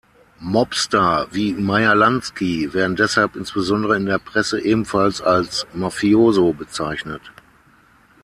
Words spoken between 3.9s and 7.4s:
in der Presse ebenfalls als „Mafioso“ bezeichnet.